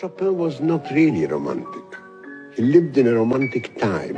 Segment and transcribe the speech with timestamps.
[0.00, 1.82] Chopin was not really romantic.
[2.54, 4.14] He lived in a romantic time.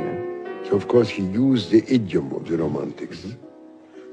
[0.65, 3.25] So, of course, he used the idiom of the romantics.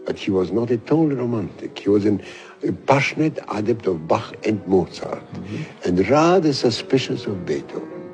[0.07, 1.79] But he was not at all romantic.
[1.79, 2.23] He was an,
[2.67, 5.63] a passionate adept of Bach and Mozart, mm-hmm.
[5.85, 8.13] and rather suspicious of Beethoven.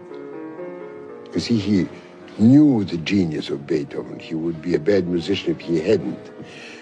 [1.33, 1.89] You see, he
[2.39, 4.19] knew the genius of Beethoven.
[4.19, 6.33] He would be a bad musician if he hadn't.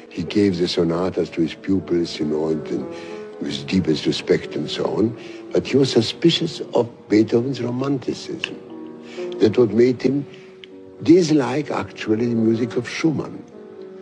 [0.09, 2.95] He gave the sonatas to his pupils, you know, and, and
[3.43, 5.19] with deepest respect and so on.
[5.53, 8.59] But he was suspicious of Beethoven's romanticism.
[9.41, 10.25] That what made him
[11.03, 13.43] dislike actually the music of Schumann,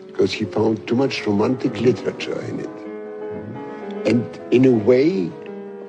[0.07, 4.07] because he found too much romantic literature in it.
[4.07, 5.31] And in a way,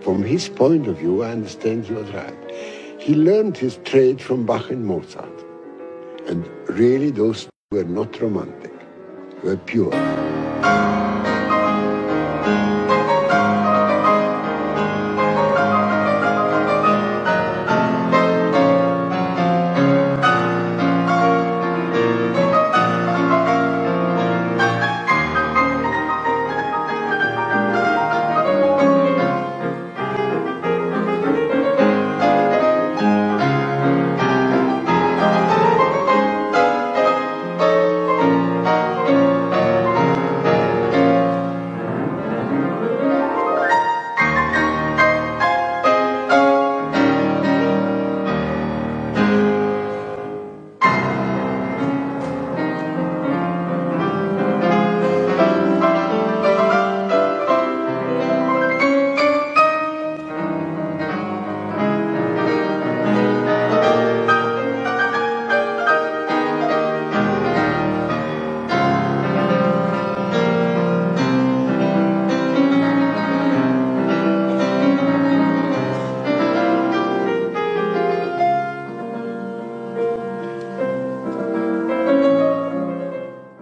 [0.01, 2.51] from his point of view, I understand he was right.
[2.99, 5.45] He learned his trade from Bach and Mozart.
[6.27, 8.73] And really, those were not romantic,
[9.43, 9.91] were pure.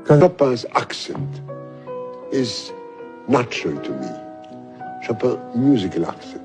[0.09, 1.39] Chopin's accent
[2.31, 2.71] is
[3.27, 4.09] natural to me.
[5.05, 6.41] Chopin musical accent.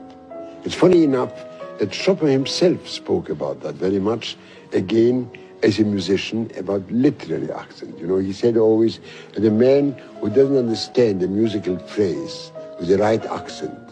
[0.65, 1.33] It's funny enough
[1.79, 4.37] that Chopin himself spoke about that very much
[4.75, 5.31] again
[5.63, 7.99] as a musician about literary accent.
[7.99, 9.01] You know, he said always
[9.33, 13.84] that a man who doesn't understand a musical phrase with the right accent